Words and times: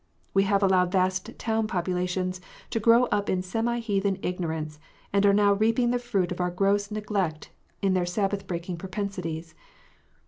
We 0.33 0.45
have 0.45 0.63
allowed 0.63 0.91
vast 0.91 1.29
town 1.37 1.67
populations 1.67 2.41
to 2.71 2.79
grow 2.79 3.03
up 3.11 3.29
in 3.29 3.43
semi 3.43 3.77
heathen 3.77 4.17
ignorance, 4.23 4.79
and 5.13 5.23
are 5.27 5.31
now 5.31 5.53
reaping 5.53 5.91
the 5.91 5.99
fruit 5.99 6.31
of 6.31 6.41
our 6.41 6.49
gross 6.49 6.89
neglect 6.89 7.51
in 7.83 7.93
their 7.93 8.07
Sabbath 8.07 8.47
breaking 8.47 8.77
propensities. 8.77 9.53